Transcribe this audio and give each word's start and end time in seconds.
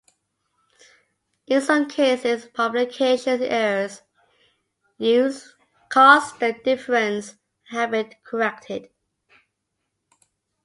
In 1.45 1.61
some 1.61 1.87
cases, 1.87 2.47
publications 2.47 3.39
errors 3.43 4.01
caused 5.89 6.39
the 6.39 6.57
difference 6.63 7.35
and 7.69 7.77
have 7.79 7.91
been 7.91 8.11
corrected. 8.23 8.89